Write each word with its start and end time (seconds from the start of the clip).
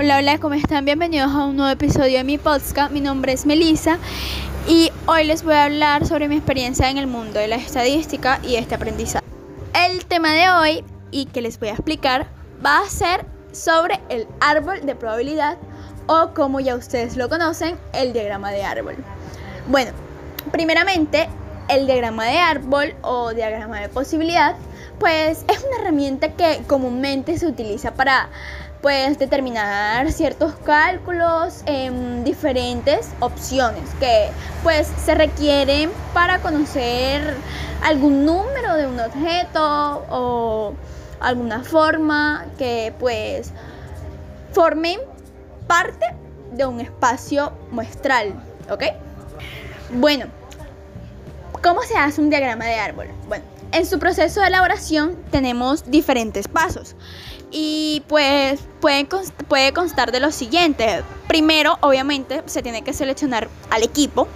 Hola, 0.00 0.18
hola, 0.18 0.38
¿cómo 0.38 0.54
están? 0.54 0.84
Bienvenidos 0.84 1.32
a 1.32 1.44
un 1.46 1.56
nuevo 1.56 1.72
episodio 1.72 2.18
de 2.18 2.22
mi 2.22 2.38
podcast. 2.38 2.92
Mi 2.92 3.00
nombre 3.00 3.32
es 3.32 3.46
Melissa 3.46 3.98
y 4.68 4.92
hoy 5.06 5.24
les 5.24 5.42
voy 5.42 5.54
a 5.54 5.64
hablar 5.64 6.06
sobre 6.06 6.28
mi 6.28 6.36
experiencia 6.36 6.88
en 6.88 6.98
el 6.98 7.08
mundo 7.08 7.40
de 7.40 7.48
la 7.48 7.56
estadística 7.56 8.38
y 8.44 8.54
este 8.54 8.76
aprendizaje. 8.76 9.24
El 9.74 10.04
tema 10.04 10.34
de 10.34 10.50
hoy 10.50 10.84
y 11.10 11.26
que 11.26 11.42
les 11.42 11.58
voy 11.58 11.70
a 11.70 11.72
explicar 11.72 12.28
va 12.64 12.78
a 12.78 12.88
ser 12.88 13.26
sobre 13.50 13.98
el 14.08 14.28
árbol 14.38 14.86
de 14.86 14.94
probabilidad 14.94 15.58
o 16.06 16.32
como 16.32 16.60
ya 16.60 16.76
ustedes 16.76 17.16
lo 17.16 17.28
conocen, 17.28 17.76
el 17.92 18.12
diagrama 18.12 18.52
de 18.52 18.62
árbol. 18.62 18.94
Bueno, 19.66 19.90
primeramente, 20.52 21.28
el 21.68 21.86
diagrama 21.86 22.24
de 22.26 22.38
árbol 22.38 22.94
o 23.02 23.34
diagrama 23.34 23.80
de 23.80 23.88
posibilidad, 23.88 24.54
pues 24.98 25.44
es 25.48 25.64
una 25.64 25.78
herramienta 25.80 26.32
que 26.32 26.62
comúnmente 26.66 27.38
se 27.38 27.46
utiliza 27.46 27.94
para 27.94 28.30
pues 28.82 29.18
determinar 29.18 30.10
ciertos 30.12 30.54
cálculos 30.64 31.62
en 31.66 32.22
diferentes 32.24 33.10
opciones 33.20 33.82
que 33.98 34.28
pues 34.62 34.86
se 35.04 35.14
requieren 35.14 35.90
para 36.14 36.40
conocer 36.40 37.34
algún 37.82 38.24
número 38.24 38.74
de 38.74 38.86
un 38.86 39.00
objeto 39.00 40.06
o 40.10 40.74
alguna 41.20 41.64
forma 41.64 42.46
que 42.56 42.94
pues 43.00 43.52
formen 44.52 45.00
parte 45.66 46.06
de 46.52 46.64
un 46.64 46.80
espacio 46.80 47.52
muestral, 47.70 48.32
¿ok? 48.70 48.84
Bueno, 49.90 50.26
¿cómo 51.62 51.82
se 51.82 51.96
hace 51.96 52.20
un 52.20 52.30
diagrama 52.30 52.64
de 52.64 52.74
árbol? 52.76 53.08
Bueno, 53.28 53.44
en 53.72 53.86
su 53.86 53.98
proceso 53.98 54.40
de 54.40 54.48
elaboración 54.48 55.16
tenemos 55.30 55.90
diferentes 55.90 56.48
pasos 56.48 56.96
y 57.50 58.02
pues 58.08 58.60
puede, 58.80 59.06
puede 59.48 59.72
constar 59.72 60.12
de 60.12 60.20
lo 60.20 60.30
siguiente. 60.32 61.02
Primero, 61.26 61.78
obviamente, 61.80 62.42
se 62.46 62.62
tiene 62.62 62.82
que 62.82 62.92
seleccionar 62.92 63.48
al 63.70 63.82
equipo. 63.82 64.28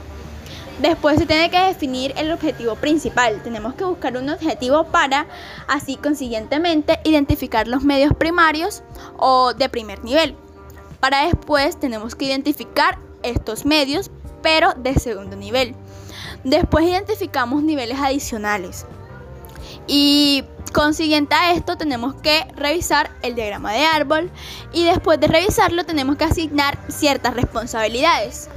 Después 0.80 1.18
se 1.18 1.26
tiene 1.26 1.50
que 1.50 1.58
definir 1.58 2.14
el 2.16 2.32
objetivo 2.32 2.74
principal. 2.76 3.42
Tenemos 3.42 3.74
que 3.74 3.84
buscar 3.84 4.16
un 4.16 4.30
objetivo 4.30 4.84
para, 4.84 5.26
así 5.68 5.96
consiguientemente, 5.96 6.98
identificar 7.04 7.68
los 7.68 7.84
medios 7.84 8.14
primarios 8.14 8.82
o 9.18 9.52
de 9.52 9.68
primer 9.68 10.02
nivel. 10.02 10.34
Para 10.98 11.26
después 11.26 11.78
tenemos 11.78 12.14
que 12.14 12.24
identificar 12.24 12.98
estos 13.22 13.64
medios, 13.64 14.10
pero 14.42 14.72
de 14.74 14.94
segundo 14.94 15.36
nivel. 15.36 15.74
Después 16.42 16.86
identificamos 16.86 17.62
niveles 17.62 17.98
adicionales. 18.00 18.86
Y 19.86 20.44
consiguiente 20.72 21.34
a 21.34 21.52
esto 21.52 21.76
tenemos 21.76 22.14
que 22.14 22.46
revisar 22.56 23.10
el 23.22 23.34
diagrama 23.34 23.72
de 23.72 23.84
árbol 23.84 24.30
y 24.72 24.84
después 24.84 25.20
de 25.20 25.26
revisarlo 25.26 25.84
tenemos 25.84 26.16
que 26.16 26.24
asignar 26.24 26.78
ciertas 26.88 27.34
responsabilidades. 27.34 28.48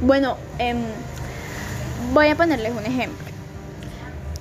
Bueno, 0.00 0.36
em, 0.58 0.78
voy 2.14 2.28
a 2.28 2.36
ponerles 2.36 2.72
un 2.72 2.84
ejemplo. 2.84 3.26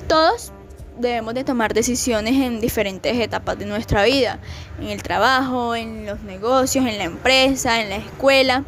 Todos 0.08 0.52
debemos 0.98 1.34
de 1.34 1.44
tomar 1.44 1.74
decisiones 1.74 2.34
en 2.34 2.60
diferentes 2.60 3.20
etapas 3.20 3.60
de 3.60 3.66
nuestra 3.66 4.04
vida, 4.04 4.40
en 4.80 4.88
el 4.88 5.04
trabajo, 5.04 5.76
en 5.76 6.06
los 6.06 6.22
negocios, 6.22 6.86
en 6.86 6.98
la 6.98 7.04
empresa, 7.04 7.82
en 7.82 7.90
la 7.90 7.98
escuela 7.98 8.64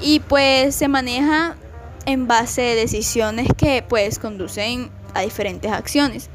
y 0.00 0.20
pues 0.20 0.74
se 0.74 0.88
maneja 0.88 1.56
en 2.04 2.26
base 2.26 2.62
de 2.62 2.74
decisiones 2.76 3.48
que 3.56 3.82
pues 3.86 4.18
conducen 4.18 4.90
a 5.14 5.22
diferentes 5.22 5.70
acciones. 5.70 6.28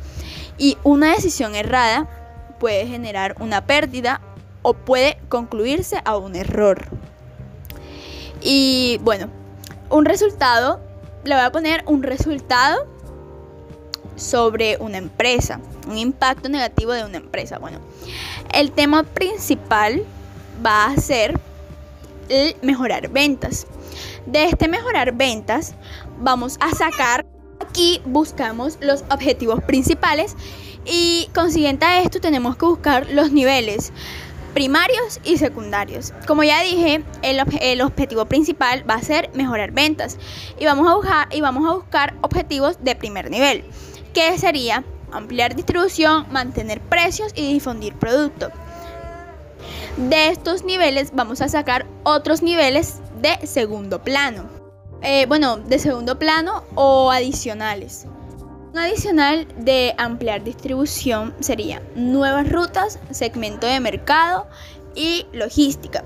Y 0.61 0.77
una 0.83 1.15
decisión 1.15 1.55
errada 1.55 2.07
puede 2.59 2.85
generar 2.85 3.35
una 3.39 3.65
pérdida 3.65 4.21
o 4.61 4.75
puede 4.75 5.17
concluirse 5.27 5.99
a 6.05 6.17
un 6.17 6.35
error. 6.35 6.87
Y 8.43 8.99
bueno, 9.01 9.27
un 9.89 10.05
resultado, 10.05 10.79
le 11.23 11.33
voy 11.33 11.43
a 11.43 11.51
poner 11.51 11.83
un 11.87 12.03
resultado 12.03 12.85
sobre 14.15 14.77
una 14.77 14.99
empresa, 14.99 15.59
un 15.87 15.97
impacto 15.97 16.47
negativo 16.47 16.91
de 16.91 17.05
una 17.05 17.17
empresa. 17.17 17.57
Bueno, 17.57 17.79
el 18.53 18.71
tema 18.71 19.01
principal 19.01 20.03
va 20.63 20.85
a 20.85 20.97
ser 20.97 21.39
el 22.29 22.55
mejorar 22.61 23.09
ventas. 23.09 23.65
De 24.27 24.43
este 24.43 24.67
mejorar 24.67 25.11
ventas 25.13 25.73
vamos 26.19 26.57
a 26.59 26.69
sacar 26.75 27.25
Aquí 27.61 28.01
buscamos 28.05 28.79
los 28.81 29.03
objetivos 29.11 29.63
principales 29.63 30.35
y 30.83 31.29
consiguiente 31.35 31.85
a 31.85 32.01
esto 32.01 32.19
tenemos 32.19 32.57
que 32.57 32.65
buscar 32.65 33.07
los 33.11 33.31
niveles 33.31 33.93
primarios 34.55 35.19
y 35.23 35.37
secundarios. 35.37 36.11
Como 36.25 36.43
ya 36.43 36.61
dije, 36.63 37.03
el, 37.21 37.81
objetivo 37.81 38.25
principal 38.25 38.83
va 38.89 38.95
a 38.95 39.03
ser 39.03 39.29
mejorar 39.35 39.71
ventas 39.71 40.17
y 40.59 40.65
vamos 40.65 40.89
a 40.89 40.95
buscar, 40.95 41.27
y 41.31 41.41
vamos 41.41 41.69
a 41.69 41.75
buscar 41.75 42.15
objetivos 42.21 42.83
de 42.83 42.95
primer 42.95 43.29
nivel, 43.29 43.63
que 44.13 44.35
sería 44.39 44.83
ampliar 45.11 45.55
distribución, 45.55 46.25
mantener 46.31 46.81
precios 46.81 47.31
y 47.35 47.53
difundir 47.53 47.93
producto. 47.93 48.49
De 49.97 50.29
estos 50.29 50.63
niveles 50.63 51.11
vamos 51.13 51.41
a 51.41 51.47
sacar 51.47 51.85
otros 52.03 52.41
niveles 52.41 52.95
de 53.21 53.45
segundo 53.45 54.01
plano. 54.01 54.60
Eh, 55.03 55.25
bueno, 55.27 55.57
de 55.57 55.79
segundo 55.79 56.19
plano 56.19 56.63
o 56.75 57.09
adicionales. 57.09 58.05
Un 58.71 58.77
adicional 58.77 59.47
de 59.57 59.95
ampliar 59.97 60.43
distribución 60.43 61.33
sería 61.39 61.81
nuevas 61.95 62.49
rutas, 62.49 62.99
segmento 63.09 63.67
de 63.67 63.79
mercado 63.79 64.47
y 64.95 65.25
logística. 65.33 66.03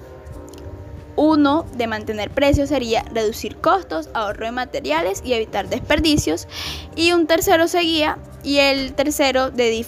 Uno 1.17 1.65
de 1.75 1.87
mantener 1.87 2.31
precios 2.31 2.69
sería 2.69 3.03
reducir 3.13 3.57
costos, 3.57 4.09
ahorro 4.13 4.45
de 4.45 4.51
materiales 4.51 5.21
y 5.23 5.33
evitar 5.33 5.69
desperdicios. 5.69 6.47
Y 6.95 7.11
un 7.11 7.27
tercero 7.27 7.67
seguía 7.67 8.17
y 8.43 8.57
el 8.57 8.93
tercero 8.93 9.51
de 9.51 9.85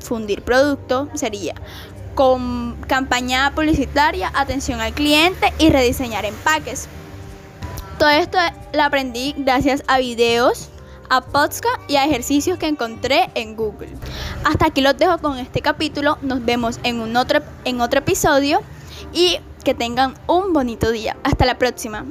difundir 0.00 0.42
producto 0.42 1.08
sería 1.14 1.54
con 2.14 2.76
campaña 2.88 3.52
publicitaria, 3.54 4.32
atención 4.34 4.80
al 4.80 4.92
cliente 4.92 5.52
y 5.58 5.70
rediseñar 5.70 6.24
empaques. 6.24 6.88
Todo 7.98 8.10
esto 8.10 8.38
lo 8.74 8.82
aprendí 8.84 9.34
gracias 9.36 9.82
a 9.88 9.98
videos, 9.98 10.68
a 11.10 11.20
podcast 11.20 11.78
y 11.88 11.96
a 11.96 12.04
ejercicios 12.04 12.56
que 12.56 12.68
encontré 12.68 13.28
en 13.34 13.56
Google. 13.56 13.88
Hasta 14.44 14.66
aquí 14.66 14.82
los 14.82 14.96
dejo 14.96 15.18
con 15.18 15.36
este 15.36 15.62
capítulo. 15.62 16.16
Nos 16.22 16.44
vemos 16.44 16.78
en, 16.84 17.00
un 17.00 17.16
otro, 17.16 17.40
en 17.64 17.80
otro 17.80 17.98
episodio 17.98 18.60
y 19.12 19.40
que 19.64 19.74
tengan 19.74 20.14
un 20.28 20.52
bonito 20.52 20.92
día. 20.92 21.16
Hasta 21.24 21.44
la 21.44 21.58
próxima. 21.58 22.04